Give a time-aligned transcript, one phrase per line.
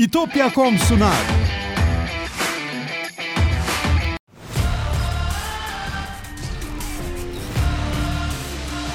[0.00, 1.14] İtopya.com sunar.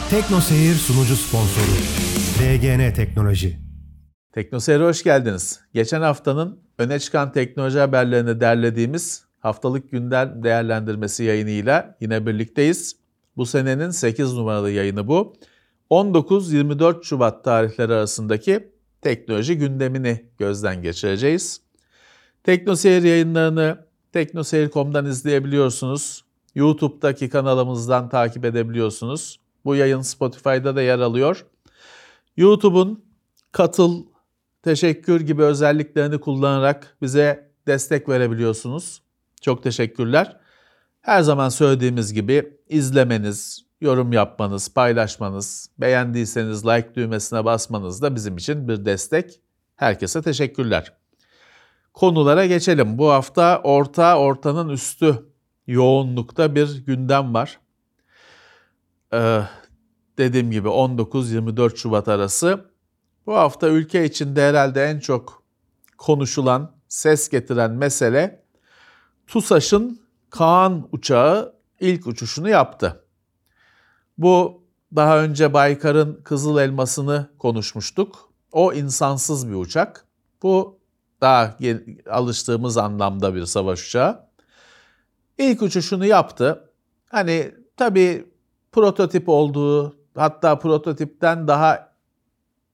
[0.09, 1.65] Tekno Seyir sunucu sponsoru
[2.39, 3.59] DGN Teknoloji.
[4.33, 5.59] Teknoseyir'e hoş geldiniz.
[5.73, 12.95] Geçen haftanın öne çıkan teknoloji haberlerini derlediğimiz haftalık gündem değerlendirmesi yayınıyla yine birlikteyiz.
[13.37, 15.33] Bu senenin 8 numaralı yayını bu.
[15.89, 18.74] 19-24 Şubat tarihleri arasındaki
[19.05, 21.61] teknoloji gündemini gözden geçireceğiz.
[22.43, 26.25] Teknoseyir yayınlarını teknoseyir.com'dan izleyebiliyorsunuz.
[26.55, 29.39] YouTube'daki kanalımızdan takip edebiliyorsunuz.
[29.65, 31.45] Bu yayın Spotify'da da yer alıyor.
[32.37, 33.03] YouTube'un
[33.51, 34.05] katıl,
[34.63, 39.01] teşekkür gibi özelliklerini kullanarak bize destek verebiliyorsunuz.
[39.41, 40.37] Çok teşekkürler.
[41.01, 48.67] Her zaman söylediğimiz gibi izlemeniz, yorum yapmanız, paylaşmanız, beğendiyseniz like düğmesine basmanız da bizim için
[48.67, 49.41] bir destek.
[49.75, 50.93] Herkese teşekkürler.
[51.93, 52.97] Konulara geçelim.
[52.97, 55.25] Bu hafta orta, ortanın üstü
[55.67, 57.59] yoğunlukta bir gündem var.
[59.13, 59.41] Ee,
[60.17, 62.65] dediğim gibi 19-24 Şubat arası.
[63.25, 65.43] Bu hafta ülke içinde herhalde en çok
[65.97, 68.43] konuşulan, ses getiren mesele
[69.27, 73.04] TUSAŞ'ın Kaan uçağı ilk uçuşunu yaptı.
[74.17, 74.63] Bu
[74.95, 78.29] daha önce Baykar'ın Kızıl Elması'nı konuşmuştuk.
[78.51, 80.05] O insansız bir uçak.
[80.43, 80.79] Bu
[81.21, 81.57] daha
[82.09, 84.25] alıştığımız anlamda bir savaş uçağı.
[85.37, 86.69] İlk uçuşunu yaptı.
[87.09, 88.27] Hani tabii
[88.71, 91.93] prototip olduğu, hatta prototipten daha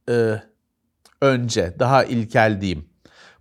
[0.10, 0.42] e,
[1.22, 2.90] önce, daha ilkel diyeyim.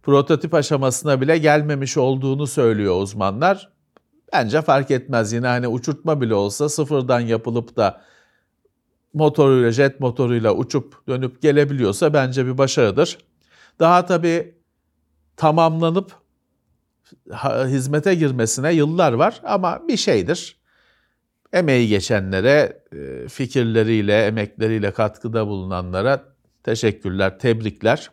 [0.03, 3.73] Prototip aşamasına bile gelmemiş olduğunu söylüyor uzmanlar.
[4.33, 8.03] Bence fark etmez yine hani uçurtma bile olsa sıfırdan yapılıp da
[9.14, 13.19] motoruyla, jet motoruyla uçup dönüp gelebiliyorsa bence bir başarıdır.
[13.81, 14.55] Daha tabii
[15.36, 16.12] tamamlanıp
[17.67, 20.61] hizmete girmesine yıllar var ama bir şeydir.
[21.53, 26.24] Emeği geçenlere, e, fikirleriyle, emekleriyle katkıda bulunanlara
[26.62, 28.11] teşekkürler, tebrikler.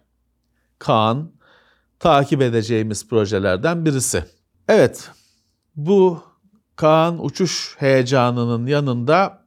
[0.79, 1.31] Kaan
[1.99, 4.23] takip edeceğimiz projelerden birisi.
[4.67, 5.09] Evet,
[5.77, 6.23] bu
[6.75, 9.45] Kaan uçuş heyecanının yanında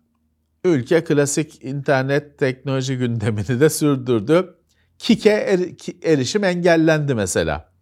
[0.65, 4.55] ülke klasik internet teknoloji gündemini de sürdürdü.
[4.99, 5.61] Kik'e er,
[6.03, 7.73] erişim engellendi mesela.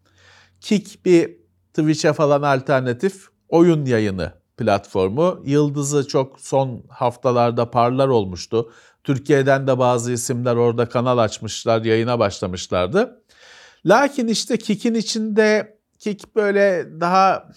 [0.60, 1.37] Kik bir
[1.75, 5.42] Twitch'e falan alternatif oyun yayını platformu.
[5.44, 8.72] Yıldızı çok son haftalarda parlar olmuştu.
[9.04, 13.22] Türkiye'den de bazı isimler orada kanal açmışlar, yayına başlamışlardı.
[13.87, 17.48] Lakin işte Kik'in içinde Kik böyle daha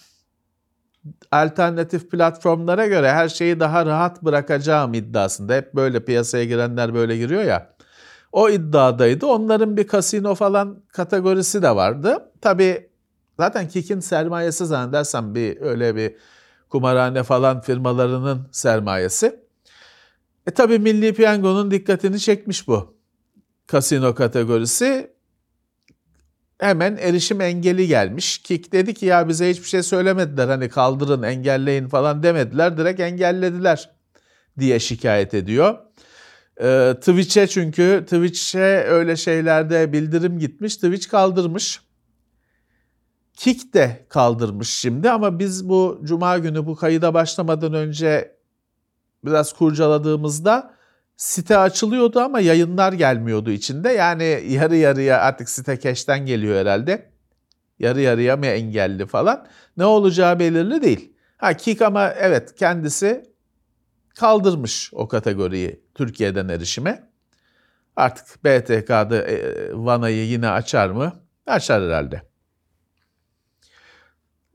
[1.32, 5.54] alternatif platformlara göre her şeyi daha rahat bırakacağım iddiasında.
[5.54, 7.74] Hep böyle piyasaya girenler böyle giriyor ya.
[8.32, 9.26] O iddiadaydı.
[9.26, 12.30] Onların bir kasino falan kategorisi de vardı.
[12.40, 12.90] Tabii
[13.40, 16.16] zaten Kik'in sermayesi zannedersem bir öyle bir
[16.68, 19.42] kumarhane falan firmalarının sermayesi.
[20.46, 22.94] E tabii Milli Piyango'nun dikkatini çekmiş bu
[23.66, 25.11] kasino kategorisi
[26.62, 28.38] hemen erişim engeli gelmiş.
[28.38, 33.90] Kik dedi ki ya bize hiçbir şey söylemediler hani kaldırın engelleyin falan demediler direkt engellediler
[34.58, 35.78] diye şikayet ediyor.
[36.60, 41.80] Ee, Twitch'e çünkü Twitch'e öyle şeylerde bildirim gitmiş Twitch kaldırmış.
[43.34, 48.36] Kik de kaldırmış şimdi ama biz bu cuma günü bu kayıda başlamadan önce
[49.24, 50.71] biraz kurcaladığımızda
[51.22, 53.88] site açılıyordu ama yayınlar gelmiyordu içinde.
[53.92, 57.12] Yani yarı yarıya artık site keşten geliyor herhalde.
[57.78, 59.46] Yarı yarıya mı engelli falan.
[59.76, 61.12] Ne olacağı belirli değil.
[61.36, 63.22] Ha Kik ama evet kendisi
[64.14, 67.08] kaldırmış o kategoriyi Türkiye'den erişime.
[67.96, 71.12] Artık BTK'da e, Vana'yı yine açar mı?
[71.46, 72.22] Açar herhalde.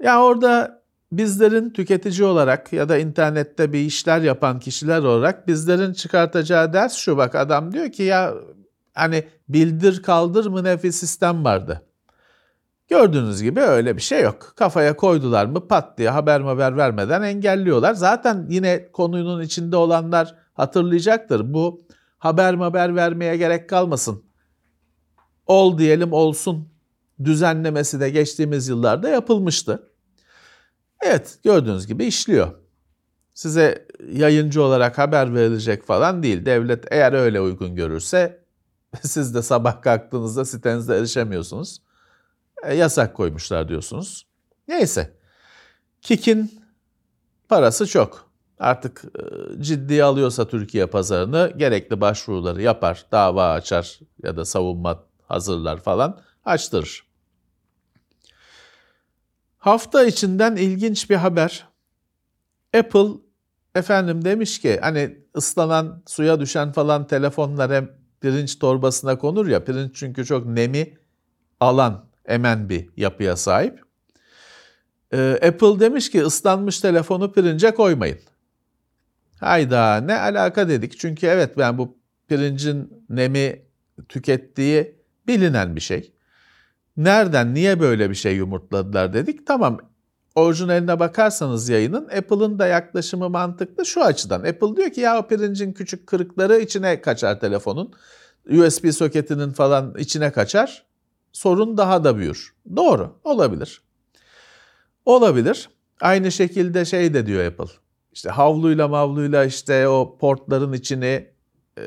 [0.03, 6.73] Ya orada bizlerin tüketici olarak ya da internette bir işler yapan kişiler olarak bizlerin çıkartacağı
[6.73, 8.33] ders şu bak adam diyor ki ya
[8.93, 11.83] hani bildir kaldır mı ne bir sistem vardı.
[12.87, 14.53] Gördüğünüz gibi öyle bir şey yok.
[14.55, 17.93] Kafaya koydular mı pat diye haber haber vermeden engelliyorlar.
[17.93, 21.53] Zaten yine konunun içinde olanlar hatırlayacaktır.
[21.53, 21.81] Bu
[22.17, 24.23] haber haber vermeye gerek kalmasın.
[25.45, 26.69] Ol diyelim olsun
[27.23, 29.91] düzenlemesi de geçtiğimiz yıllarda yapılmıştı.
[31.01, 32.51] Evet gördüğünüz gibi işliyor.
[33.33, 36.45] Size yayıncı olarak haber verilecek falan değil.
[36.45, 38.43] Devlet eğer öyle uygun görürse
[39.01, 41.81] siz de sabah kalktığınızda sitenizde erişemiyorsunuz.
[42.63, 44.27] E, yasak koymuşlar diyorsunuz.
[44.67, 45.17] Neyse.
[46.01, 46.61] Kik'in
[47.49, 48.27] parası çok.
[48.59, 55.77] Artık e, ciddiye alıyorsa Türkiye pazarını gerekli başvuruları yapar, dava açar ya da savunma hazırlar
[55.77, 57.06] falan açtırır.
[59.57, 61.67] Hafta içinden ilginç bir haber.
[62.77, 63.09] Apple
[63.75, 67.89] efendim demiş ki hani ıslanan suya düşen falan telefonlar hem
[68.21, 69.63] pirinç torbasına konur ya.
[69.63, 70.97] Pirinç çünkü çok nemi
[71.59, 73.81] alan, emen bir yapıya sahip.
[75.13, 78.19] Ee, Apple demiş ki ıslanmış telefonu pirince koymayın.
[79.39, 80.99] Hayda ne alaka dedik.
[80.99, 83.61] Çünkü evet ben bu pirincin nemi
[84.09, 84.95] tükettiği
[85.27, 86.13] bilinen bir şey.
[86.97, 89.47] Nereden, niye böyle bir şey yumurtladılar dedik.
[89.47, 89.77] Tamam
[90.35, 94.39] orijinaline bakarsanız yayının Apple'ın da yaklaşımı mantıklı şu açıdan.
[94.39, 97.93] Apple diyor ki ya o pirincin küçük kırıkları içine kaçar telefonun.
[98.49, 100.85] USB soketinin falan içine kaçar.
[101.31, 102.55] Sorun daha da büyür.
[102.75, 103.81] Doğru olabilir.
[105.05, 105.69] Olabilir.
[106.01, 107.73] Aynı şekilde şey de diyor Apple.
[108.11, 111.27] İşte havluyla mavluyla işte o portların içini
[111.77, 111.83] e,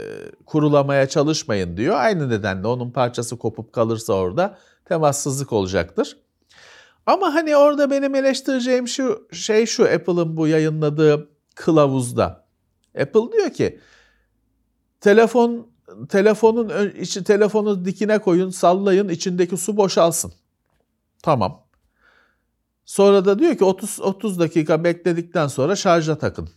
[0.46, 1.96] kurulamaya çalışmayın diyor.
[1.98, 4.58] Aynı nedenle onun parçası kopup kalırsa orada
[4.90, 6.16] temassızlık olacaktır.
[7.06, 12.46] Ama hani orada benim eleştireceğim şu şey şu Apple'ın bu yayınladığı kılavuzda.
[13.00, 13.81] Apple diyor ki
[15.00, 15.70] telefon
[16.08, 20.32] telefonun içi telefonu dikine koyun, sallayın, içindeki su boşalsın.
[21.22, 21.66] Tamam.
[22.84, 26.48] Sonra da diyor ki 30 30 dakika bekledikten sonra şarja takın.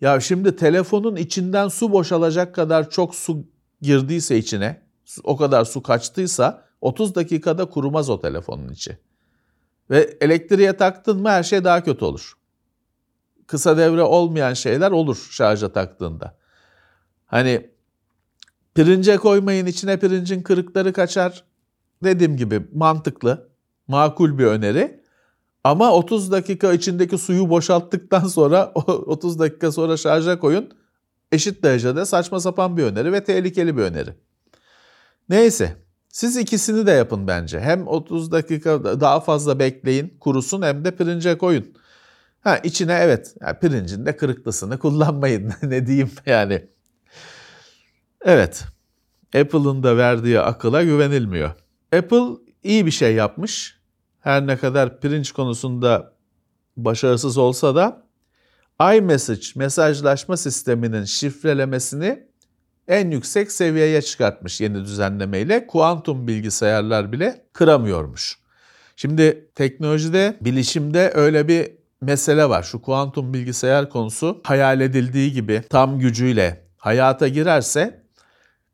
[0.00, 3.44] Ya şimdi telefonun içinden su boşalacak kadar çok su
[3.80, 4.82] girdiyse içine,
[5.24, 8.98] o kadar su kaçtıysa 30 dakikada kurumaz o telefonun içi.
[9.90, 12.32] Ve elektriğe taktın mı her şey daha kötü olur.
[13.46, 16.36] Kısa devre olmayan şeyler olur şarja taktığında.
[17.26, 17.70] Hani
[18.74, 21.44] pirince koymayın içine pirincin kırıkları kaçar.
[22.04, 23.48] Dediğim gibi mantıklı,
[23.88, 25.02] makul bir öneri.
[25.64, 30.70] Ama 30 dakika içindeki suyu boşalttıktan sonra 30 dakika sonra şarja koyun.
[31.32, 34.14] Eşit derecede saçma sapan bir öneri ve tehlikeli bir öneri.
[35.28, 35.81] Neyse
[36.12, 37.60] siz ikisini de yapın bence.
[37.60, 41.74] Hem 30 dakika daha fazla bekleyin kurusun hem de pirince koyun.
[42.40, 46.68] Ha içine evet yani pirincin de kırıklısını kullanmayın ne diyeyim yani.
[48.24, 48.64] Evet
[49.34, 51.50] Apple'ın da verdiği akıla güvenilmiyor.
[51.92, 53.78] Apple iyi bir şey yapmış.
[54.20, 56.12] Her ne kadar pirinç konusunda
[56.76, 58.06] başarısız olsa da
[58.80, 62.31] iMessage mesajlaşma sisteminin şifrelemesini
[62.88, 65.66] en yüksek seviyeye çıkartmış yeni düzenlemeyle.
[65.66, 68.38] Kuantum bilgisayarlar bile kıramıyormuş.
[68.96, 71.70] Şimdi teknolojide, bilişimde öyle bir
[72.00, 72.62] mesele var.
[72.62, 78.02] Şu kuantum bilgisayar konusu hayal edildiği gibi tam gücüyle hayata girerse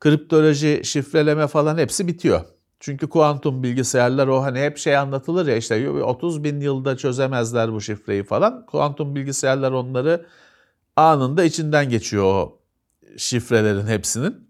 [0.00, 2.40] kriptoloji, şifreleme falan hepsi bitiyor.
[2.80, 7.80] Çünkü kuantum bilgisayarlar o hani hep şey anlatılır ya işte 30 bin yılda çözemezler bu
[7.80, 8.66] şifreyi falan.
[8.66, 10.26] Kuantum bilgisayarlar onları
[10.96, 12.57] anında içinden geçiyor o
[13.18, 14.48] şifrelerin hepsinin.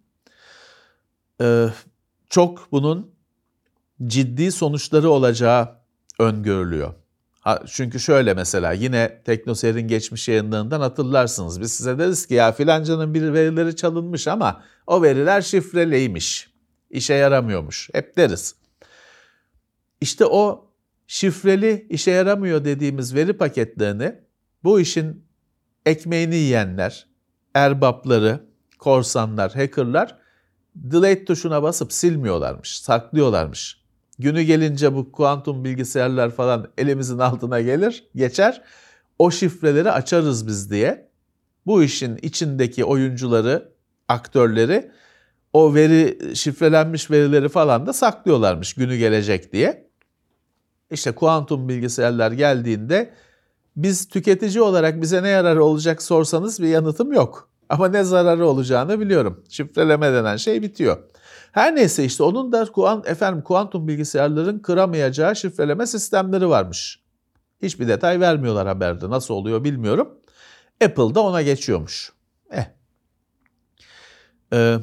[1.40, 1.68] Ee,
[2.30, 3.10] çok bunun
[4.06, 5.78] ciddi sonuçları olacağı
[6.18, 6.94] öngörülüyor.
[7.66, 11.60] Çünkü şöyle mesela yine Teknoser'in geçmiş yayınlarından hatırlarsınız.
[11.60, 16.50] Biz size deriz ki ya filancanın bir verileri çalınmış ama o veriler şifreliymiş.
[16.90, 17.90] İşe yaramıyormuş.
[17.92, 18.54] Hep deriz.
[20.00, 20.70] İşte o
[21.06, 24.14] şifreli işe yaramıyor dediğimiz veri paketlerini
[24.64, 25.24] bu işin
[25.86, 27.06] ekmeğini yiyenler,
[27.54, 28.47] erbapları,
[28.78, 30.18] korsanlar, hackerlar
[30.74, 33.78] delete tuşuna basıp silmiyorlarmış, saklıyorlarmış.
[34.18, 38.62] Günü gelince bu kuantum bilgisayarlar falan elimizin altına gelir, geçer.
[39.18, 41.08] O şifreleri açarız biz diye.
[41.66, 43.72] Bu işin içindeki oyuncuları,
[44.08, 44.90] aktörleri
[45.52, 49.88] o veri şifrelenmiş verileri falan da saklıyorlarmış günü gelecek diye.
[50.90, 53.14] İşte kuantum bilgisayarlar geldiğinde
[53.76, 57.50] biz tüketici olarak bize ne yararı olacak sorsanız bir yanıtım yok.
[57.68, 59.44] Ama ne zararı olacağını biliyorum.
[59.48, 60.98] Şifreleme denen şey bitiyor.
[61.52, 67.00] Her neyse işte onun da kuant, efendim kuantum bilgisayarların kıramayacağı şifreleme sistemleri varmış.
[67.62, 69.10] Hiçbir detay vermiyorlar haberde.
[69.10, 70.18] Nasıl oluyor bilmiyorum.
[70.84, 72.12] Apple da ona geçiyormuş.
[72.50, 72.64] Eh.
[74.52, 74.78] Ee,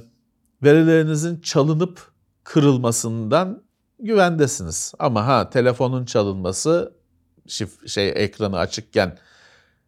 [0.64, 2.12] verilerinizin çalınıp
[2.44, 3.64] kırılmasından
[4.00, 4.94] güvendesiniz.
[5.00, 6.94] Ama ha telefonun çalınması
[7.48, 9.18] şif şey ekranı açıkken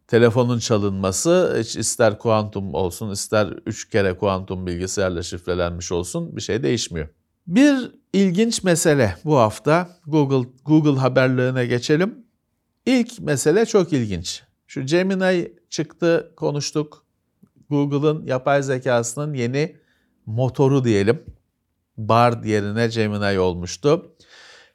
[0.08, 7.08] telefonun çalınması ister kuantum olsun ister üç kere kuantum bilgisayarla şifrelenmiş olsun bir şey değişmiyor.
[7.46, 12.14] Bir ilginç mesele bu hafta Google Google haberlerine geçelim.
[12.86, 14.42] İlk mesele çok ilginç.
[14.66, 17.04] Şu Gemini çıktı konuştuk.
[17.70, 19.76] Google'ın yapay zekasının yeni
[20.26, 21.22] motoru diyelim.
[21.96, 24.14] Bard yerine Gemini olmuştu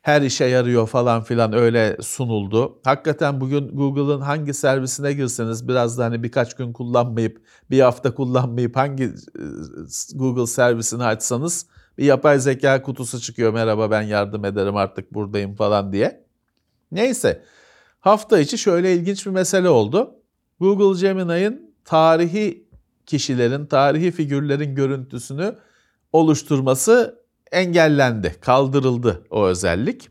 [0.03, 2.79] her işe yarıyor falan filan öyle sunuldu.
[2.83, 7.41] Hakikaten bugün Google'ın hangi servisine girseniz biraz da hani birkaç gün kullanmayıp
[7.72, 9.12] bir hafta kullanmayıp hangi
[10.15, 11.65] Google servisini açsanız
[11.98, 13.53] bir yapay zeka kutusu çıkıyor.
[13.53, 16.25] Merhaba ben yardım ederim artık buradayım falan diye.
[16.91, 17.43] Neyse
[18.00, 20.15] hafta içi şöyle ilginç bir mesele oldu.
[20.60, 22.67] Google Gemini'nin tarihi
[23.05, 25.55] kişilerin, tarihi figürlerin görüntüsünü
[26.13, 27.23] oluşturması
[27.53, 30.10] engellendi, kaldırıldı o özellik.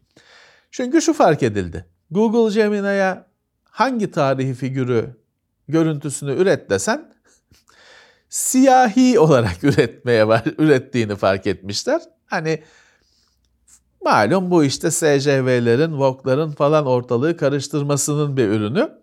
[0.71, 1.87] Çünkü şu fark edildi.
[2.11, 3.25] Google Gemini'ye
[3.65, 5.17] hangi tarihi figürü
[5.69, 7.13] görüntüsünü üret desen
[8.29, 12.03] siyahi olarak üretmeye var, ürettiğini fark etmişler.
[12.27, 12.63] Hani
[14.05, 19.03] malum bu işte SCV'lerin, VOG'ların falan ortalığı karıştırmasının bir ürünü.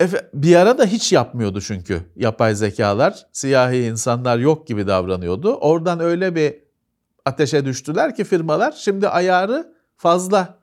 [0.00, 3.26] Efe, bir ara da hiç yapmıyordu çünkü yapay zekalar.
[3.32, 5.54] Siyahi insanlar yok gibi davranıyordu.
[5.54, 6.63] Oradan öyle bir
[7.24, 10.58] ateşe düştüler ki firmalar şimdi ayarı fazla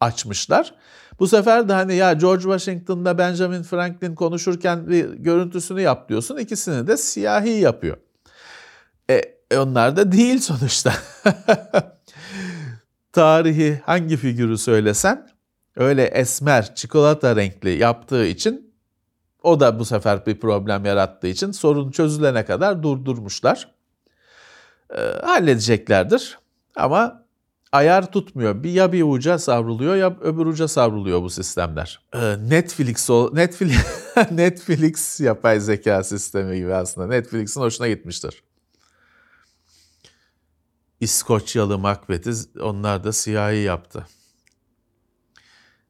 [0.00, 0.74] açmışlar.
[1.18, 6.36] Bu sefer de hani ya George Washington'da Benjamin Franklin konuşurken bir görüntüsünü yap diyorsun.
[6.36, 7.96] İkisini de siyahi yapıyor.
[9.10, 9.22] E,
[9.56, 10.92] onlar da değil sonuçta.
[13.12, 15.28] Tarihi hangi figürü söylesen
[15.76, 18.74] öyle esmer, çikolata renkli yaptığı için
[19.42, 23.79] o da bu sefer bir problem yarattığı için sorun çözülene kadar durdurmuşlar.
[24.96, 26.38] E, halledeceklerdir
[26.76, 27.26] ama
[27.72, 28.62] ayar tutmuyor.
[28.62, 32.00] Bir ya bir uca savruluyor ya öbür uca savruluyor bu sistemler.
[32.14, 33.76] Ee, Netflix o Netflix
[34.30, 37.06] Netflix yapay zeka sistemi gibi aslında.
[37.06, 38.42] Netflix'in hoşuna gitmiştir.
[41.00, 44.06] İskoçyalı Macbeth'i onlar da siyahi yaptı.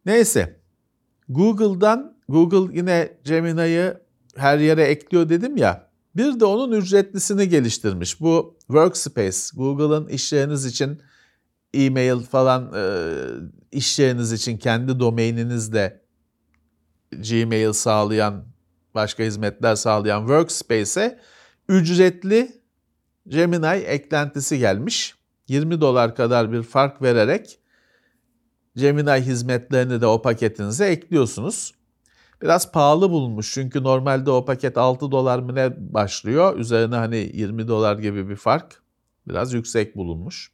[0.06, 0.60] Neyse.
[1.28, 3.94] Google'dan Google yine Gemini'yi
[4.36, 5.89] her yere ekliyor dedim ya.
[6.16, 8.20] Bir de onun ücretlisini geliştirmiş.
[8.20, 11.02] Bu Workspace, Google'ın işleriniz için
[11.74, 13.14] e-mail falan e,
[13.72, 16.00] iş yeriniz için kendi domaininizde
[17.12, 18.44] Gmail sağlayan,
[18.94, 21.20] başka hizmetler sağlayan Workspace'e
[21.68, 22.60] ücretli
[23.28, 25.14] Gemini eklentisi gelmiş.
[25.48, 27.58] 20 dolar kadar bir fark vererek
[28.76, 31.74] Gemini hizmetlerini de o paketinize ekliyorsunuz.
[32.42, 36.58] Biraz pahalı bulunmuş çünkü normalde o paket 6 dolar mı ne başlıyor.
[36.58, 38.82] Üzerine hani 20 dolar gibi bir fark
[39.28, 40.52] biraz yüksek bulunmuş.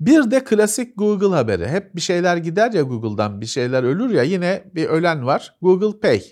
[0.00, 1.68] Bir de klasik Google haberi.
[1.68, 5.54] Hep bir şeyler gider ya Google'dan, bir şeyler ölür ya yine bir ölen var.
[5.62, 6.22] Google Pay.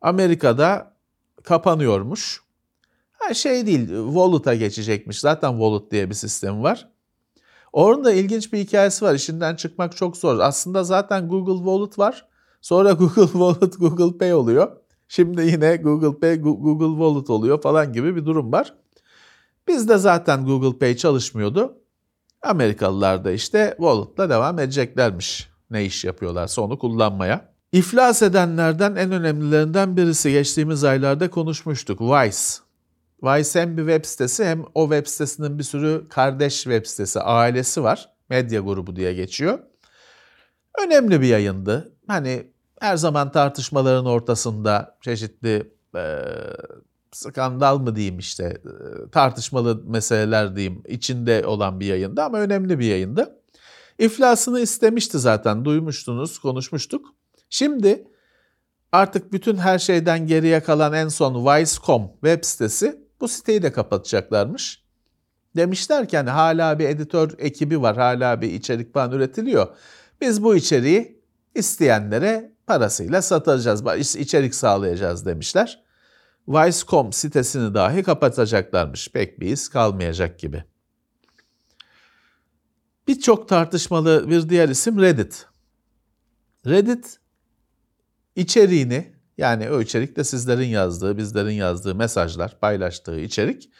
[0.00, 0.96] Amerika'da
[1.44, 2.42] kapanıyormuş.
[3.12, 5.20] Ha şey değil, Wallet'a geçecekmiş.
[5.20, 6.88] Zaten Wallet diye bir sistem var.
[7.72, 9.14] Orada ilginç bir hikayesi var.
[9.14, 10.38] İşinden çıkmak çok zor.
[10.38, 12.28] Aslında zaten Google Wallet var.
[12.66, 14.76] Sonra Google Wallet Google Pay oluyor.
[15.08, 18.74] Şimdi yine Google Pay Google Wallet oluyor falan gibi bir durum var.
[19.68, 21.78] Bizde zaten Google Pay çalışmıyordu.
[22.42, 25.48] Amerikalılar da işte Wallet'la devam edeceklermiş.
[25.70, 27.52] Ne iş yapıyorlarsa onu kullanmaya.
[27.72, 32.00] İflas edenlerden en önemlilerinden birisi geçtiğimiz aylarda konuşmuştuk.
[32.00, 32.62] Vice.
[33.22, 37.82] Vice hem bir web sitesi hem o web sitesinin bir sürü kardeş web sitesi, ailesi
[37.82, 38.08] var.
[38.28, 39.58] Medya grubu diye geçiyor.
[40.86, 41.92] Önemli bir yayındı.
[42.06, 46.22] Hani her zaman tartışmaların ortasında çeşitli e,
[47.12, 48.56] skandal mı diyeyim işte
[49.12, 53.40] tartışmalı meseleler diyeyim içinde olan bir yayında ama önemli bir yayındı.
[53.98, 57.06] İflasını istemişti zaten duymuştunuz konuşmuştuk.
[57.50, 58.08] Şimdi
[58.92, 64.82] artık bütün her şeyden geriye kalan en son Vice.com web sitesi bu siteyi de kapatacaklarmış.
[65.56, 69.76] Demişler ki hani hala bir editör ekibi var hala bir içerik falan üretiliyor.
[70.20, 71.22] Biz bu içeriği
[71.54, 75.84] isteyenlere parasıyla satacağız, içerik sağlayacağız demişler.
[76.48, 79.08] Vice.com sitesini dahi kapatacaklarmış.
[79.08, 80.64] Pek bir iz kalmayacak gibi.
[83.08, 85.46] Birçok tartışmalı bir diğer isim Reddit.
[86.66, 87.18] Reddit
[88.36, 93.70] içeriğini yani o içerik de sizlerin yazdığı, bizlerin yazdığı mesajlar, paylaştığı içerik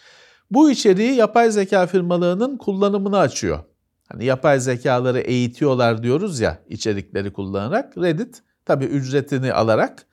[0.50, 3.64] bu içeriği yapay zeka firmalarının kullanımını açıyor.
[4.08, 7.98] Hani yapay zekaları eğitiyorlar diyoruz ya içerikleri kullanarak.
[7.98, 10.06] Reddit tabii ücretini alarak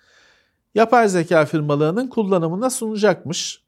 [0.75, 3.63] yapay zeka firmalarının kullanımına sunacakmış.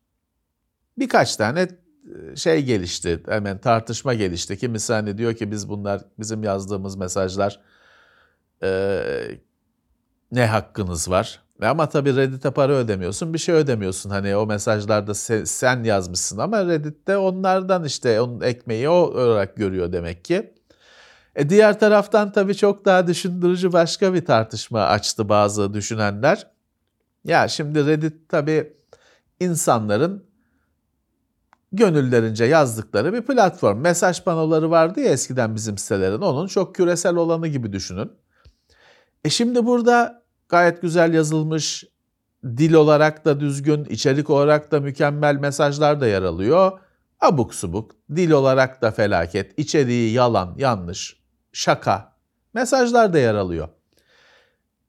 [0.98, 4.58] Birkaç tane e, şey gelişti, hemen tartışma gelişti.
[4.58, 7.62] Kimisi hani diyor ki biz bunlar, bizim yazdığımız mesajlar
[8.63, 9.01] e,
[10.32, 11.42] ne hakkınız var?
[11.62, 14.10] Ama tabii Reddit'e para ödemiyorsun, bir şey ödemiyorsun.
[14.10, 19.92] Hani o mesajlarda sen, sen yazmışsın ama Reddit'te onlardan işte onun ekmeği o olarak görüyor
[19.92, 20.55] demek ki.
[21.36, 26.48] E diğer taraftan tabii çok daha düşündürücü başka bir tartışma açtı bazı düşünenler.
[27.24, 28.74] Ya şimdi Reddit tabii
[29.39, 30.24] insanların
[31.72, 33.80] gönüllerince yazdıkları bir platform.
[33.80, 36.22] Mesaj panoları vardı ya eskiden bizim sitelerin.
[36.22, 38.12] Onun çok küresel olanı gibi düşünün.
[39.25, 41.84] E şimdi burada gayet güzel yazılmış,
[42.44, 46.80] dil olarak da düzgün, içerik olarak da mükemmel mesajlar da yer alıyor.
[47.22, 51.25] Abuk subuk, dil olarak da felaket, içeriği yalan, yanlış,
[51.56, 52.16] şaka
[52.54, 53.68] Mesajlar da yer alıyor.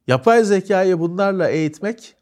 [0.07, 2.17] Yapay zekayı bunlarla eğitmek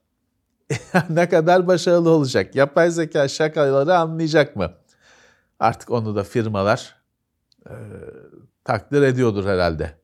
[1.11, 2.55] ne kadar başarılı olacak?
[2.55, 4.73] Yapay zeka şakaları anlayacak mı?
[5.61, 6.97] Artık onu da firmalar
[7.67, 7.75] e,
[8.65, 9.99] takdir ediyordur herhalde.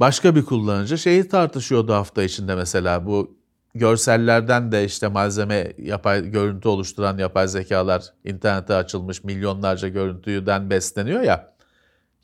[0.00, 3.38] Başka bir kullanıcı şeyi tartışıyordu hafta içinde mesela bu
[3.74, 11.57] görsellerden de işte malzeme yapay görüntü oluşturan yapay zekalar internete açılmış milyonlarca görüntüden besleniyor ya.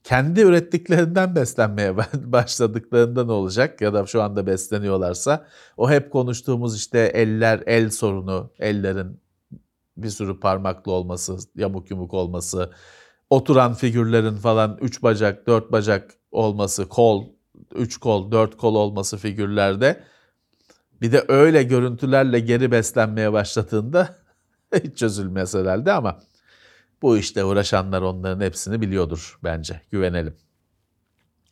[0.04, 3.80] Kendi ürettiklerinden beslenmeye başladıklarında ne olacak?
[3.80, 5.46] Ya da şu anda besleniyorlarsa
[5.76, 9.20] o hep konuştuğumuz işte eller el sorunu, ellerin
[9.96, 12.72] bir sürü parmaklı olması, yamuk yumuk olması,
[13.30, 17.24] oturan figürlerin falan üç bacak, dört bacak olması, kol,
[17.74, 20.04] üç kol, dört kol olması figürlerde
[21.00, 24.16] bir de öyle görüntülerle geri beslenmeye başladığında
[24.84, 26.20] hiç çözülmez herhalde ama
[27.02, 29.80] bu işte uğraşanlar onların hepsini biliyordur bence.
[29.90, 30.36] Güvenelim.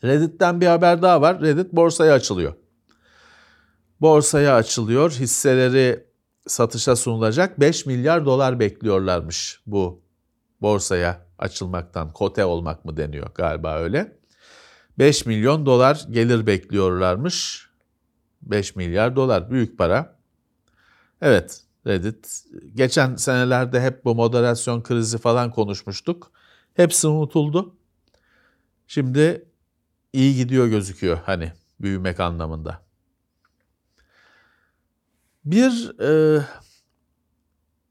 [0.05, 1.41] Reddit'ten bir haber daha var.
[1.41, 2.55] Reddit borsaya açılıyor.
[4.01, 5.11] Borsaya açılıyor.
[5.11, 6.07] Hisseleri
[6.47, 10.03] satışa sunulacak 5 milyar dolar bekliyorlarmış bu
[10.61, 12.13] borsaya açılmaktan.
[12.13, 14.17] Kote olmak mı deniyor galiba öyle.
[14.99, 17.69] 5 milyon dolar gelir bekliyorlarmış.
[18.43, 20.19] 5 milyar dolar büyük para.
[21.21, 26.33] Evet Reddit geçen senelerde hep bu moderasyon krizi falan konuşmuştuk.
[26.75, 27.77] Hepsi unutuldu.
[28.87, 29.45] Şimdi
[30.13, 32.83] iyi gidiyor gözüküyor hani büyümek anlamında.
[35.45, 36.43] Bir e,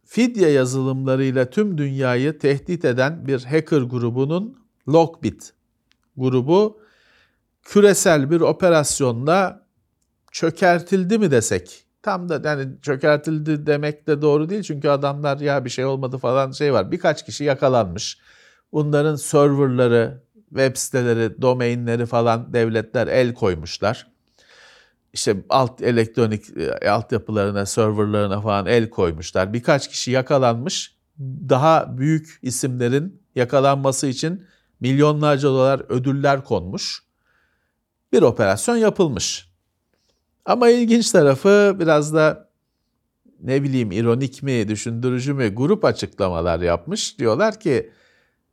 [0.06, 5.54] fidye yazılımlarıyla tüm dünyayı tehdit eden bir hacker grubunun Lockbit
[6.18, 6.82] grubu
[7.64, 9.68] küresel bir operasyonla
[10.32, 11.86] çökertildi mi desek?
[12.04, 16.52] Tam da yani çökertildi demek de doğru değil çünkü adamlar ya bir şey olmadı falan
[16.52, 16.92] şey var.
[16.92, 18.18] Birkaç kişi yakalanmış.
[18.74, 24.12] Bunların serverları, web siteleri, domainleri falan devletler el koymuşlar.
[25.14, 29.54] İşte alt elektronik e, altyapılarına, serverlarına falan el koymuşlar.
[29.54, 30.96] Birkaç kişi yakalanmış.
[31.50, 34.46] Daha büyük isimlerin yakalanması için
[34.80, 37.04] milyonlarca dolar ödüller konmuş.
[38.14, 39.51] Bir operasyon yapılmış.
[40.46, 42.50] Ama ilginç tarafı biraz da
[43.44, 47.20] ne bileyim ironik mi, düşündürücü mü grup açıklamalar yapmış.
[47.20, 47.92] Diyorlar ki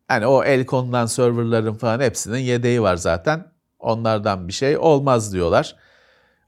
[0.08, 3.52] hani o el konulan serverların falan hepsinin yedeği var zaten.
[3.78, 5.76] Onlardan bir şey olmaz diyorlar.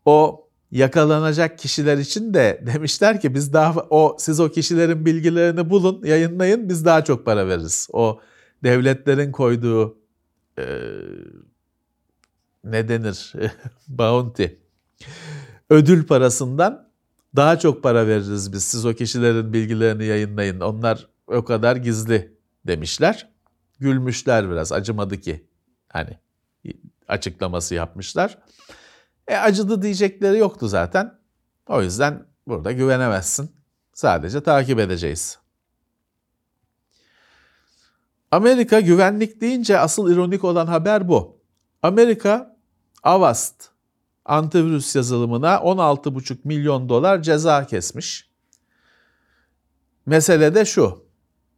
[0.04, 6.02] O yakalanacak kişiler için de demişler ki biz daha o siz o kişilerin bilgilerini bulun,
[6.04, 7.88] yayınlayın biz daha çok para veririz.
[7.92, 8.20] O
[8.64, 9.98] devletlerin koyduğu
[10.58, 10.64] e,
[12.64, 13.32] ne denir?
[13.88, 14.46] Bounty
[15.70, 16.90] ödül parasından
[17.36, 18.64] daha çok para veririz biz.
[18.64, 20.60] Siz o kişilerin bilgilerini yayınlayın.
[20.60, 22.36] Onlar o kadar gizli
[22.66, 23.30] demişler.
[23.78, 24.72] Gülmüşler biraz.
[24.72, 25.48] Acımadı ki.
[25.88, 26.18] Hani
[27.08, 28.38] açıklaması yapmışlar.
[29.28, 31.18] E acıdı diyecekleri yoktu zaten.
[31.66, 33.50] O yüzden burada güvenemezsin.
[33.92, 35.38] Sadece takip edeceğiz.
[38.30, 41.40] Amerika güvenlik deyince asıl ironik olan haber bu.
[41.82, 42.56] Amerika
[43.02, 43.68] Avast
[44.24, 48.30] antivirüs yazılımına 16,5 milyon dolar ceza kesmiş.
[50.06, 51.04] Mesele de şu.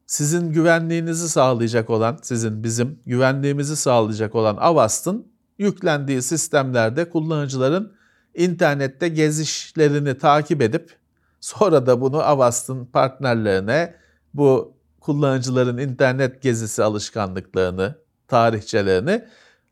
[0.07, 7.93] Sizin güvenliğinizi sağlayacak olan, sizin bizim güvenliğimizi sağlayacak olan Avast'ın yüklendiği sistemlerde kullanıcıların
[8.35, 10.97] internette gezişlerini takip edip
[11.41, 13.95] sonra da bunu Avast'ın partnerlerine
[14.35, 17.95] bu kullanıcıların internet gezisi alışkanlıklarını,
[18.29, 19.25] tarihçelerini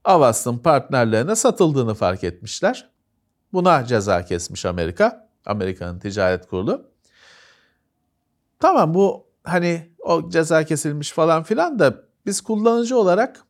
[0.04, 2.90] Avast'ın partnerlerine satıldığını fark etmişler.
[3.52, 5.28] Buna ceza kesmiş Amerika.
[5.46, 6.90] Amerika'nın ticaret kurulu.
[8.58, 11.94] Tamam bu hani o ceza kesilmiş falan filan da
[12.26, 13.44] biz kullanıcı olarak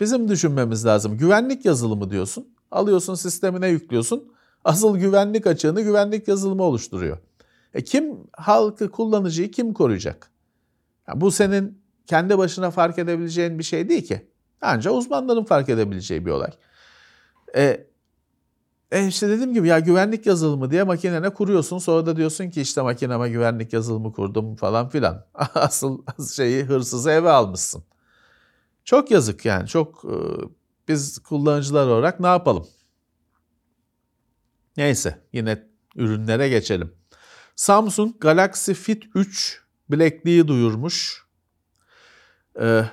[0.00, 1.16] bizim düşünmemiz lazım.
[1.18, 2.48] Güvenlik yazılımı diyorsun.
[2.70, 4.32] Alıyorsun sistemine yüklüyorsun.
[4.64, 7.18] Asıl güvenlik açığını güvenlik yazılımı oluşturuyor.
[7.74, 10.30] E kim halkı kullanıcıyı kim koruyacak?
[11.08, 14.28] Yani bu senin kendi başına fark edebileceğin bir şey değil ki.
[14.60, 16.50] Ancak uzmanların fark edebileceği bir olay.
[17.56, 17.86] E,
[18.90, 21.78] e işte dediğim gibi ya güvenlik yazılımı diye makinene kuruyorsun.
[21.78, 25.24] Sonra da diyorsun ki işte makineme güvenlik yazılımı kurdum falan filan.
[25.54, 26.02] Asıl
[26.36, 27.82] şeyi hırsızı eve almışsın.
[28.84, 29.68] Çok yazık yani.
[29.68, 30.16] Çok e,
[30.88, 32.66] biz kullanıcılar olarak ne yapalım?
[34.76, 35.66] Neyse yine
[35.96, 36.92] ürünlere geçelim.
[37.56, 41.26] Samsung Galaxy Fit 3 bilekliği duyurmuş.
[42.60, 42.84] Ee,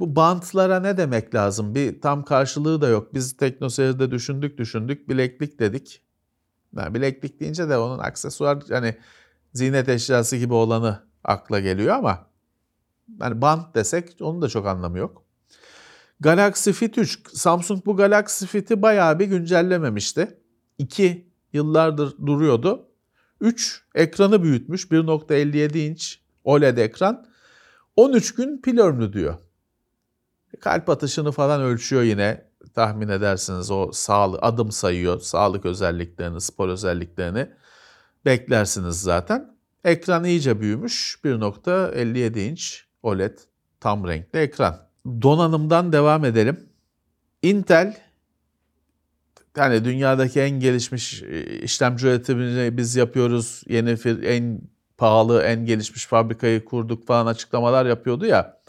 [0.00, 1.74] bu bantlara ne demek lazım?
[1.74, 3.14] Bir tam karşılığı da yok.
[3.14, 6.02] Biz teknoseyirde düşündük düşündük bileklik dedik.
[6.76, 8.96] Yani bileklik deyince de onun aksesuar yani
[9.52, 12.26] ziynet eşyası gibi olanı akla geliyor ama
[13.20, 15.24] yani bant desek onun da çok anlamı yok.
[16.20, 17.36] Galaxy Fit 3.
[17.36, 20.38] Samsung bu Galaxy Fit'i bayağı bir güncellememişti.
[20.78, 22.86] 2 yıllardır duruyordu.
[23.40, 24.84] 3 ekranı büyütmüş.
[24.84, 27.26] 1.57 inç OLED ekran.
[27.96, 29.38] 13 gün pil ömrü diyor.
[30.60, 32.50] Kalp atışını falan ölçüyor yine.
[32.74, 35.20] Tahmin edersiniz o sağlık adım sayıyor.
[35.20, 37.48] Sağlık özelliklerini, spor özelliklerini
[38.24, 39.56] beklersiniz zaten.
[39.84, 41.20] Ekran iyice büyümüş.
[41.24, 43.38] 1.57 inç OLED
[43.80, 44.88] tam renkli ekran.
[45.22, 46.68] Donanımdan devam edelim.
[47.42, 47.96] Intel
[49.56, 53.62] yani dünyadaki en gelişmiş e, işlemci üretimini biz yapıyoruz.
[53.68, 53.96] Yeni
[54.26, 54.60] en
[54.98, 58.59] pahalı, en gelişmiş fabrikayı kurduk falan açıklamalar yapıyordu ya.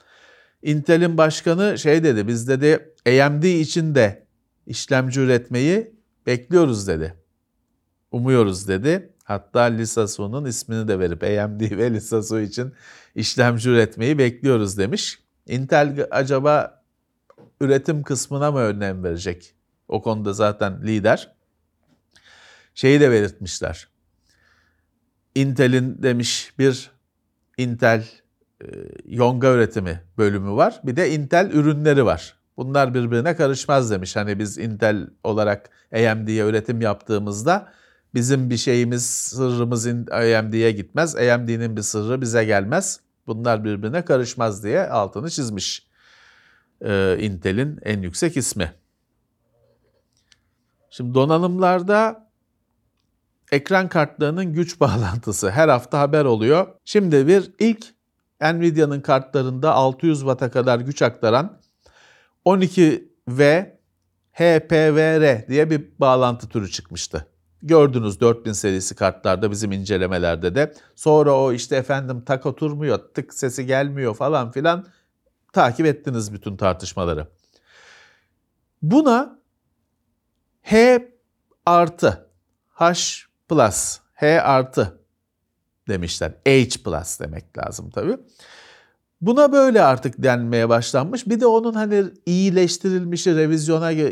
[0.64, 4.28] Intel'in başkanı şey dedi, biz dedi AMD için de
[4.68, 5.96] işlemci üretmeyi
[6.26, 7.16] bekliyoruz dedi.
[8.12, 9.14] Umuyoruz dedi.
[9.24, 12.74] Hatta Lisasu'nun ismini de verip AMD ve Lisasu için
[13.16, 15.20] işlemci üretmeyi bekliyoruz demiş.
[15.48, 16.84] Intel acaba
[17.62, 19.56] üretim kısmına mı önem verecek?
[19.88, 21.36] O konuda zaten lider.
[22.76, 23.88] Şeyi de belirtmişler.
[25.36, 26.92] Intel'in demiş bir
[27.58, 28.06] Intel
[29.06, 30.82] yonga üretimi bölümü var.
[30.84, 32.36] Bir de Intel ürünleri var.
[32.58, 34.16] Bunlar birbirine karışmaz demiş.
[34.16, 37.72] Hani biz Intel olarak AMD'ye üretim yaptığımızda
[38.14, 41.16] bizim bir şeyimiz, sırrımız AMD'ye gitmez.
[41.16, 43.00] AMD'nin bir sırrı bize gelmez.
[43.28, 45.88] Bunlar birbirine karışmaz diye altını çizmiş.
[46.82, 48.74] Ee, Intel'in en yüksek ismi.
[50.90, 52.30] Şimdi donanımlarda
[53.52, 56.68] ekran kartlarının güç bağlantısı her hafta haber oluyor.
[56.86, 57.86] Şimdi bir ilk
[58.42, 61.60] Nvidia'nın kartlarında 600 Watt'a kadar güç aktaran
[62.46, 63.72] 12V
[64.34, 67.28] HPVR diye bir bağlantı türü çıkmıştı.
[67.64, 70.74] Gördünüz 4000 serisi kartlarda bizim incelemelerde de.
[70.96, 74.86] Sonra o işte efendim tak oturmuyor, tık sesi gelmiyor falan filan
[75.54, 77.28] takip ettiniz bütün tartışmaları.
[78.82, 79.40] Buna
[80.62, 81.00] H
[81.66, 82.30] artı,
[82.70, 82.96] H
[83.50, 85.01] plus, H artı
[85.88, 86.32] demişler.
[86.46, 88.18] H plus demek lazım tabii.
[89.22, 91.28] Buna böyle artık denmeye başlanmış.
[91.28, 94.04] Bir de onun hani iyileştirilmişi, revizyona e,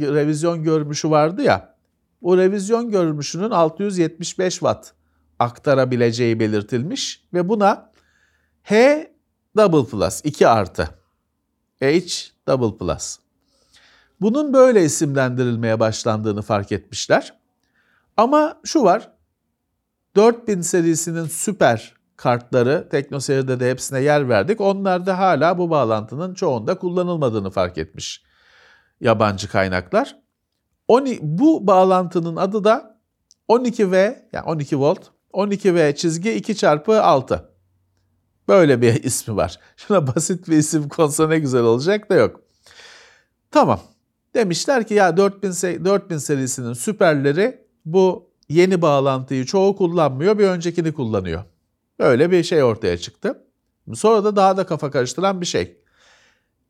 [0.00, 1.74] revizyon görmüşü vardı ya.
[2.22, 4.94] O revizyon görmüşünün 675 watt
[5.38, 7.92] aktarabileceği belirtilmiş ve buna
[8.62, 9.10] H
[9.56, 10.88] double plus 2 artı
[11.80, 12.06] H
[12.48, 13.18] double plus.
[14.20, 17.34] Bunun böyle isimlendirilmeye başlandığını fark etmişler.
[18.16, 19.13] Ama şu var.
[20.16, 24.60] 4000 serisinin süper kartları TeknoSeyir'de de hepsine yer verdik.
[24.60, 28.22] Onlarda hala bu bağlantının çoğunda kullanılmadığını fark etmiş
[29.00, 30.16] yabancı kaynaklar.
[31.20, 33.00] Bu bağlantının adı da
[33.48, 35.00] 12V yani 12 volt
[35.32, 37.50] 12V çizgi 2 çarpı 6.
[38.48, 39.58] Böyle bir ismi var.
[39.76, 42.40] Şuna basit bir isim konsa ne güzel olacak da yok.
[43.50, 43.80] Tamam.
[44.34, 51.44] Demişler ki ya 4000, 4000 serisinin süperleri bu yeni bağlantıyı çoğu kullanmıyor, bir öncekini kullanıyor.
[51.98, 53.44] Böyle bir şey ortaya çıktı.
[53.94, 55.78] Sonra da daha da kafa karıştıran bir şey.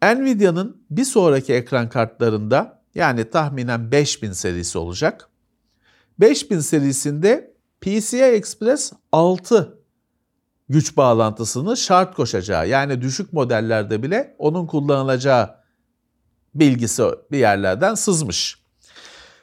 [0.02, 5.28] Nvidia'nın bir sonraki ekran kartlarında yani tahminen 5000 serisi olacak.
[6.20, 9.78] 5000 serisinde PCI Express 6
[10.68, 15.50] güç bağlantısını şart koşacağı yani düşük modellerde bile onun kullanılacağı
[16.54, 18.64] bilgisi bir yerlerden sızmış.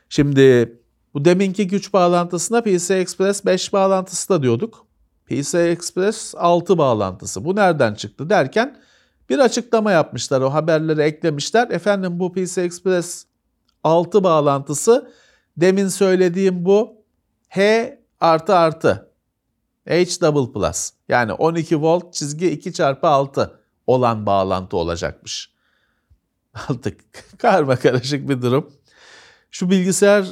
[0.10, 0.81] Şimdi
[1.14, 4.86] bu deminki güç bağlantısına PCI Express 5 bağlantısı da diyorduk.
[5.26, 7.46] PCI Express 6 bağlantısı.
[7.46, 8.82] Bu nereden çıktı derken
[9.30, 10.42] bir açıklama yapmışlar.
[10.42, 11.70] O haberleri eklemişler.
[11.70, 13.26] Efendim bu PCI Express
[13.84, 15.12] 6 bağlantısı
[15.58, 17.04] demin söylediğim bu
[17.50, 19.12] H artı artı
[19.88, 25.52] H double plus yani 12 volt çizgi 2 çarpı 6 olan bağlantı olacakmış.
[26.70, 27.00] Artık
[27.38, 28.74] karma karışık bir durum.
[29.52, 30.26] Şu bilgisayar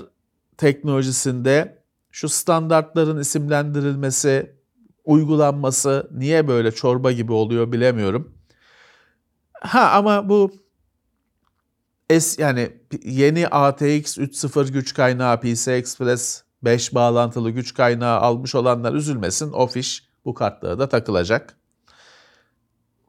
[0.60, 4.56] teknolojisinde şu standartların isimlendirilmesi,
[5.06, 8.34] uygulanması niye böyle çorba gibi oluyor bilemiyorum.
[9.62, 10.52] Ha ama bu
[12.10, 12.72] es yani
[13.04, 19.52] yeni ATX 3.0 güç kaynağı PCI Express 5 bağlantılı güç kaynağı almış olanlar üzülmesin.
[19.52, 21.58] O fiş bu kartlara da takılacak.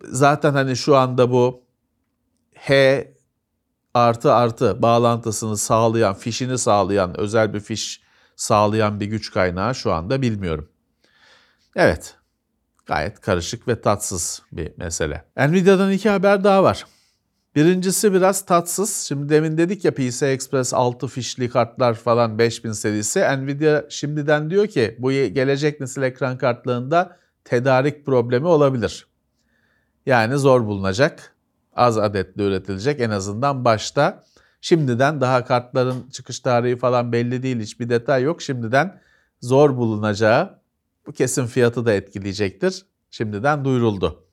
[0.05, 1.63] Zaten hani şu anda bu
[2.55, 3.20] H
[3.95, 8.01] artı artı bağlantısını sağlayan, fişini sağlayan, özel bir fiş
[8.37, 10.69] sağlayan bir güç kaynağı şu anda bilmiyorum.
[11.77, 12.15] Evet,
[12.87, 15.25] gayet karışık ve tatsız bir mesele.
[15.37, 16.85] Nvidia'dan iki haber daha var.
[17.57, 18.97] Birincisi biraz tatsız.
[18.97, 23.21] Şimdi demin dedik ya PCI Express 6 fişli kartlar falan 5000 serisi.
[23.21, 29.07] Nvidia şimdiden diyor ki bu gelecek nesil ekran kartlarında tedarik problemi olabilir.
[30.07, 31.35] Yani zor bulunacak
[31.73, 34.25] Az adetli üretilecek en azından başta.
[34.61, 37.61] Şimdiden daha kartların çıkış tarihi falan belli değil.
[37.61, 38.43] Hiçbir detay yok.
[38.43, 39.01] Şimdiden
[39.41, 40.61] zor bulunacağı
[41.07, 42.85] bu kesin fiyatı da etkileyecektir.
[43.11, 44.25] Şimdiden duyuruldu.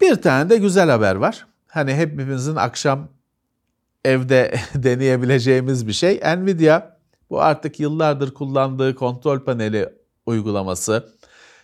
[0.00, 1.46] Bir tane de güzel haber var.
[1.66, 3.08] Hani hepimizin akşam
[4.04, 6.20] evde deneyebileceğimiz bir şey.
[6.36, 6.96] Nvidia
[7.30, 9.88] bu artık yıllardır kullandığı kontrol paneli
[10.26, 11.08] uygulaması.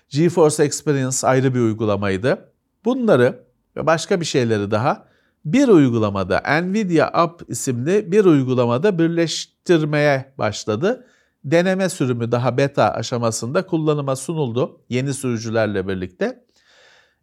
[0.08, 2.52] GeForce Experience ayrı bir uygulamaydı.
[2.84, 3.44] Bunları
[3.76, 5.10] ve başka bir şeyleri daha
[5.44, 11.06] bir uygulamada Nvidia App isimli bir uygulamada birleştirmeye başladı.
[11.44, 16.44] Deneme sürümü daha beta aşamasında kullanıma sunuldu yeni sürücülerle birlikte.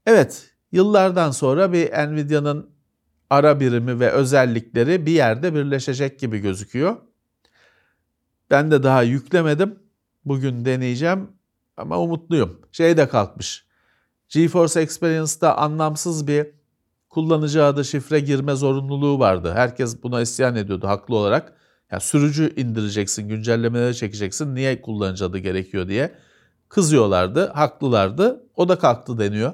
[0.05, 2.69] Evet, yıllardan sonra bir Nvidia'nın
[3.29, 6.97] ara birimi ve özellikleri bir yerde birleşecek gibi gözüküyor.
[8.49, 9.79] Ben de daha yüklemedim.
[10.25, 11.29] Bugün deneyeceğim
[11.77, 12.61] ama umutluyum.
[12.71, 13.66] Şey de kalkmış.
[14.29, 16.47] GeForce Experience'da anlamsız bir
[17.09, 19.51] kullanıcı adı şifre girme zorunluluğu vardı.
[19.53, 21.53] Herkes buna isyan ediyordu haklı olarak.
[21.91, 24.55] Ya sürücü indireceksin, güncellemeleri çekeceksin.
[24.55, 26.15] Niye kullanıcı adı gerekiyor diye
[26.69, 28.49] kızıyorlardı, haklılardı.
[28.55, 29.53] O da kalktı deniyor.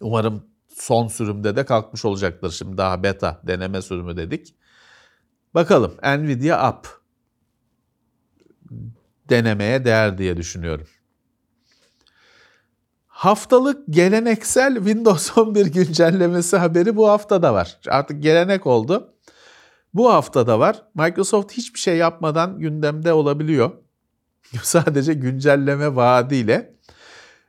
[0.00, 2.50] Umarım son sürümde de kalkmış olacaktır.
[2.50, 4.54] Şimdi daha beta deneme sürümü dedik.
[5.54, 6.88] Bakalım Nvidia App
[9.28, 10.86] denemeye değer diye düşünüyorum.
[13.22, 17.78] Haftalık geleneksel Windows 11 güncellemesi haberi bu hafta da var.
[17.88, 19.14] Artık gelenek oldu.
[19.94, 20.82] Bu hafta da var.
[20.94, 23.70] Microsoft hiçbir şey yapmadan gündemde olabiliyor.
[24.62, 26.76] Sadece güncelleme vaadiyle.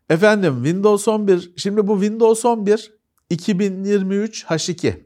[0.09, 2.93] Efendim Windows 11, şimdi bu Windows 11
[3.29, 5.03] 2023 H2.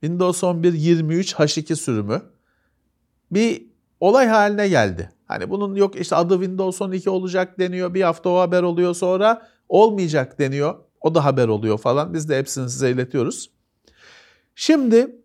[0.00, 2.22] Windows 11 23 H2 sürümü
[3.30, 3.66] bir
[4.00, 5.10] olay haline geldi.
[5.24, 7.94] Hani bunun yok işte adı Windows 12 olacak deniyor.
[7.94, 10.74] Bir hafta o haber oluyor sonra olmayacak deniyor.
[11.00, 12.14] O da haber oluyor falan.
[12.14, 13.50] Biz de hepsini size iletiyoruz.
[14.54, 15.16] Şimdi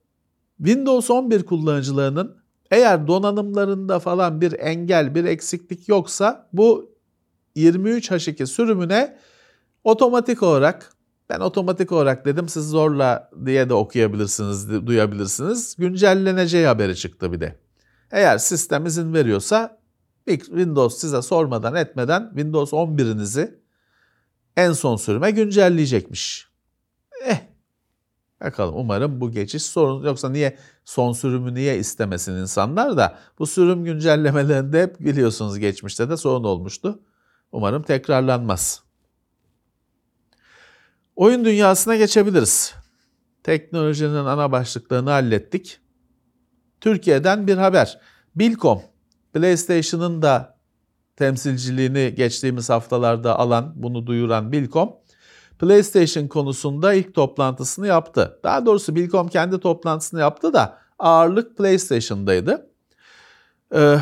[0.57, 2.37] Windows 11 kullanıcılarının
[2.71, 6.95] eğer donanımlarında falan bir engel, bir eksiklik yoksa bu
[7.55, 9.17] 23H2 sürümüne
[9.83, 10.93] otomatik olarak
[11.29, 15.75] ben otomatik olarak dedim siz zorla diye de okuyabilirsiniz, duyabilirsiniz.
[15.77, 17.59] Güncelleneceği haberi çıktı bir de.
[18.11, 19.81] Eğer sistem izin veriyorsa
[20.27, 23.60] Windows size sormadan etmeden Windows 11'inizi
[24.57, 26.47] en son sürüme güncelleyecekmiş.
[27.25, 27.51] Eh
[28.41, 33.85] bakalım umarım bu geçiş sorun yoksa niye son sürümü niye istemesin insanlar da bu sürüm
[33.85, 36.99] güncellemelerinde hep biliyorsunuz geçmişte de sorun olmuştu.
[37.51, 38.83] Umarım tekrarlanmaz.
[41.15, 42.73] Oyun dünyasına geçebiliriz.
[43.43, 45.79] Teknolojinin ana başlıklarını hallettik.
[46.81, 47.99] Türkiye'den bir haber.
[48.35, 48.81] Bilkom,
[49.33, 50.57] PlayStation'ın da
[51.21, 54.93] temsilciliğini geçtiğimiz haftalarda alan, bunu duyuran Bilkom,
[55.59, 58.39] PlayStation konusunda ilk toplantısını yaptı.
[58.43, 62.69] Daha doğrusu Bilkom kendi toplantısını yaptı da ağırlık PlayStation'daydı.
[63.75, 63.97] Ee,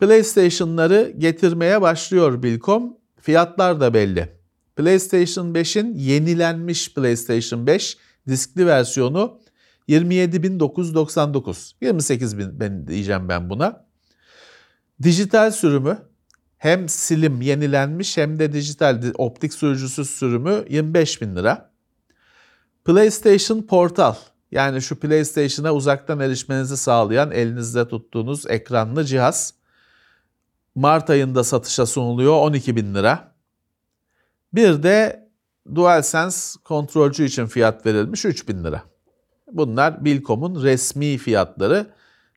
[0.00, 2.96] PlayStation'ları getirmeye başlıyor Bilkom.
[3.20, 4.28] Fiyatlar da belli.
[4.76, 9.40] PlayStation 5'in yenilenmiş PlayStation 5 diskli versiyonu
[9.88, 11.72] 27.999.
[11.82, 13.86] 28.000 ben diyeceğim ben buna.
[15.02, 16.05] Dijital sürümü
[16.66, 21.70] hem silim yenilenmiş hem de dijital optik sürücüsü sürümü 25.000 lira.
[22.84, 24.14] PlayStation Portal
[24.50, 29.54] yani şu PlayStation'a uzaktan erişmenizi sağlayan elinizde tuttuğunuz ekranlı cihaz
[30.74, 33.34] Mart ayında satışa sunuluyor 12.000 lira.
[34.52, 35.28] Bir de
[35.74, 38.82] DualSense kontrolcü için fiyat verilmiş 3000 lira.
[39.52, 41.86] Bunlar Bilkom'un resmi fiyatları.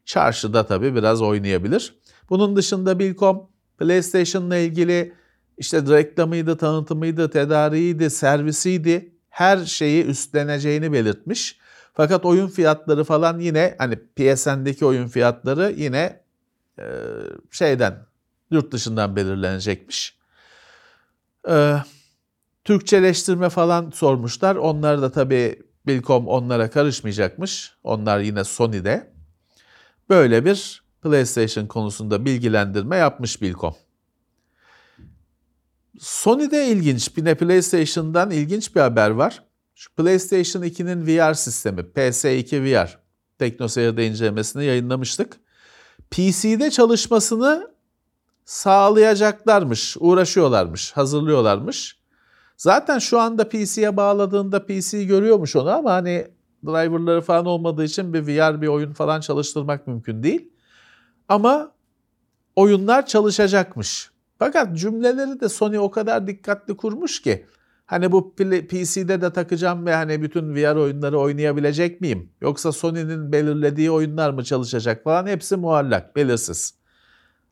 [0.05, 1.99] Çarşıda tabii biraz oynayabilir.
[2.29, 5.13] Bunun dışında Bilkom PlayStation'la ilgili
[5.57, 11.59] işte reklamıydı, tanıtımıydı, tedariğiydi, servisiydi her şeyi üstleneceğini belirtmiş.
[11.93, 16.21] Fakat oyun fiyatları falan yine hani PSN'deki oyun fiyatları yine
[16.79, 16.83] e,
[17.51, 18.05] şeyden
[18.51, 20.17] yurt dışından belirlenecekmiş.
[21.49, 21.75] E,
[22.63, 24.55] Türkçeleştirme falan sormuşlar.
[24.55, 27.73] Onlar da tabii Bilkom onlara karışmayacakmış.
[27.83, 29.13] Onlar yine Sony'de.
[30.09, 33.75] Böyle bir PlayStation konusunda bilgilendirme yapmış Bilkom.
[35.99, 39.43] Sony'de ilginç, yine PlayStation'dan ilginç bir haber var.
[39.75, 42.99] Şu PlayStation 2'nin VR sistemi, PS2 VR,
[43.39, 45.37] TeknoSeyir'de incelemesini yayınlamıştık.
[46.11, 47.71] PC'de çalışmasını
[48.45, 51.99] sağlayacaklarmış, uğraşıyorlarmış, hazırlıyorlarmış.
[52.57, 56.27] Zaten şu anda PC'ye bağladığında PC görüyormuş onu ama hani
[56.65, 60.51] driverları falan olmadığı için bir VR bir oyun falan çalıştırmak mümkün değil.
[61.29, 61.71] Ama
[62.55, 64.11] oyunlar çalışacakmış.
[64.39, 67.45] Fakat cümleleri de Sony o kadar dikkatli kurmuş ki
[67.89, 72.29] Hani bu PC'de de takacağım ve hani bütün VR oyunları oynayabilecek miyim?
[72.41, 76.73] Yoksa Sony'nin belirlediği oyunlar mı çalışacak falan hepsi muallak, belirsiz.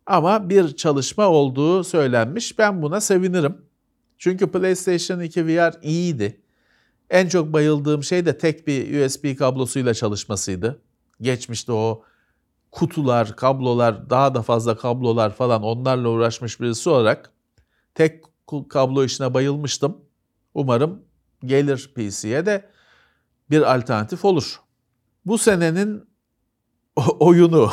[0.05, 2.59] Ama bir çalışma olduğu söylenmiş.
[2.59, 3.57] Ben buna sevinirim.
[4.17, 6.41] Çünkü PlayStation 2 VR iyiydi.
[7.09, 10.81] En çok bayıldığım şey de tek bir USB kablosuyla çalışmasıydı.
[11.21, 12.03] Geçmişte o
[12.77, 17.31] kutular, kablolar, daha da fazla kablolar falan onlarla uğraşmış birisi olarak
[17.95, 18.23] tek
[18.69, 19.97] kablo işine bayılmıştım.
[20.53, 21.01] Umarım
[21.45, 22.69] gelir PC'ye de
[23.49, 24.61] bir alternatif olur.
[25.25, 26.09] Bu senenin
[27.19, 27.71] oyunu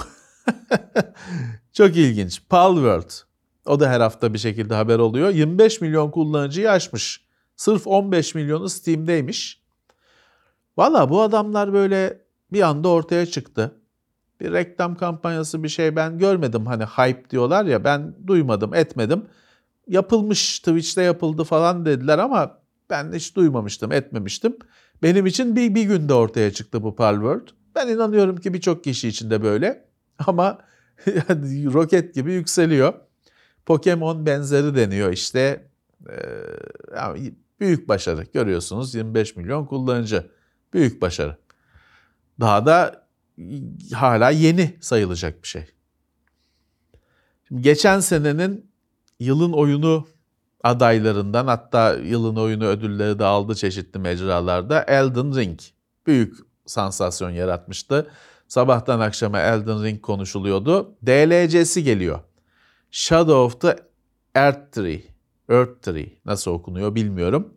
[1.72, 2.42] çok ilginç.
[2.48, 3.10] Palworld.
[3.66, 5.30] O da her hafta bir şekilde haber oluyor.
[5.30, 7.24] 25 milyon kullanıcıyı aşmış.
[7.56, 9.62] Sırf 15 milyonu Steam'deymiş.
[10.76, 13.83] Valla bu adamlar böyle bir anda ortaya çıktı.
[14.40, 16.66] Bir reklam kampanyası bir şey ben görmedim.
[16.66, 19.24] Hani hype diyorlar ya ben duymadım etmedim.
[19.88, 22.58] Yapılmış Twitch'te yapıldı falan dediler ama
[22.90, 24.56] ben hiç duymamıştım etmemiştim.
[25.02, 27.48] Benim için bir, bir günde ortaya çıktı bu Palworld.
[27.74, 29.84] Ben inanıyorum ki birçok kişi için de böyle.
[30.26, 30.58] Ama
[31.72, 32.94] roket gibi yükseliyor.
[33.66, 35.68] Pokemon benzeri deniyor işte.
[36.10, 36.14] Ee,
[37.60, 40.30] büyük başarı görüyorsunuz 25 milyon kullanıcı.
[40.72, 41.36] Büyük başarı.
[42.40, 43.03] Daha da
[43.92, 45.66] hala yeni sayılacak bir şey.
[47.48, 48.70] Şimdi geçen senenin
[49.20, 50.06] yılın oyunu
[50.62, 55.60] adaylarından hatta yılın oyunu ödülleri de aldı çeşitli mecralarda Elden Ring
[56.06, 58.10] büyük sansasyon yaratmıştı.
[58.48, 60.96] Sabahtan akşama Elden Ring konuşuluyordu.
[61.06, 62.20] DLC'si geliyor.
[62.90, 63.76] Shadow of the
[64.34, 65.02] Earth Tree.
[65.48, 67.54] Earth Tree nasıl okunuyor bilmiyorum.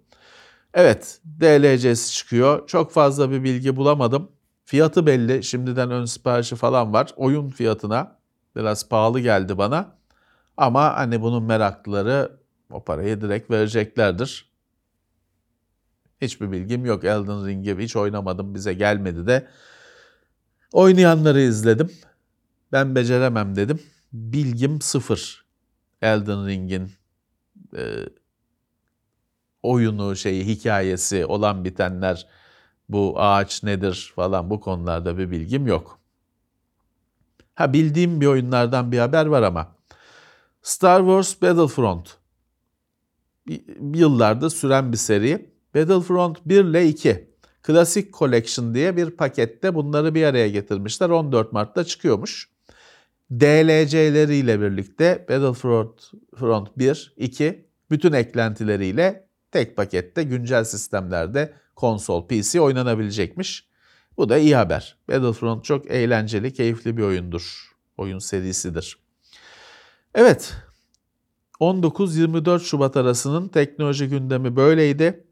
[0.74, 2.68] Evet DLC'si çıkıyor.
[2.68, 4.32] Çok fazla bir bilgi bulamadım.
[4.68, 5.44] Fiyatı belli.
[5.44, 7.14] Şimdiden ön siparişi falan var.
[7.16, 8.18] Oyun fiyatına
[8.56, 9.96] biraz pahalı geldi bana.
[10.58, 12.32] Ama hani bunun meraklıları
[12.72, 14.52] o parayı direkt vereceklerdir.
[16.22, 17.04] Hiçbir bilgim yok.
[17.04, 18.56] Elden Ring'i hiç oynamadım.
[18.56, 19.48] Bize gelmedi de.
[20.72, 21.92] Oynayanları izledim.
[22.72, 23.80] Ben beceremem dedim.
[24.14, 25.46] Bilgim sıfır.
[26.02, 26.92] Elden Ring'in
[27.78, 27.96] e,
[29.64, 32.28] oyunu, şeyi, hikayesi, olan bitenler,
[32.90, 36.00] bu ağaç nedir falan bu konularda bir bilgim yok.
[37.56, 39.76] Ha bildiğim bir oyunlardan bir haber var ama.
[40.62, 42.18] Star Wars Battlefront.
[43.94, 45.50] Yıllarda süren bir seri.
[45.76, 47.30] Battlefront 1 ile 2.
[47.68, 51.10] Classic Collection diye bir pakette bunları bir araya getirmişler.
[51.10, 52.50] 14 Mart'ta çıkıyormuş.
[53.32, 63.68] DLC'leriyle birlikte Battlefront 1, 2 bütün eklentileriyle tek pakette güncel sistemlerde konsol, PC oynanabilecekmiş.
[64.18, 64.98] Bu da iyi haber.
[65.10, 67.72] Battlefront çok eğlenceli, keyifli bir oyundur.
[67.98, 68.98] Oyun serisidir.
[70.16, 70.56] Evet,
[71.60, 75.28] 19-24 Şubat arasının teknoloji gündemi böyleydi.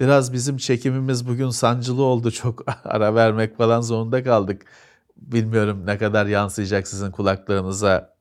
[0.00, 2.30] Biraz bizim çekimimiz bugün sancılı oldu.
[2.30, 4.64] Çok ara vermek falan zorunda kaldık.
[5.16, 8.16] Bilmiyorum ne kadar yansıyacak sizin kulaklarınıza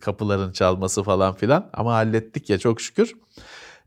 [0.00, 1.70] kapıların çalması falan filan.
[1.72, 3.14] Ama hallettik ya çok şükür.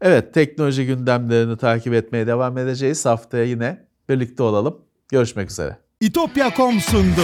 [0.02, 3.06] Evet teknoloji gündemlerini takip etmeye devam edeceğiz.
[3.06, 4.82] Haftaya yine birlikte olalım.
[5.12, 5.78] Görüşmek üzere.
[6.02, 7.22] İtopya.com sundu.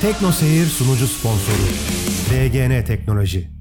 [0.00, 1.56] Tekno Seyir sunucu sponsoru
[2.30, 3.59] DGN Teknoloji.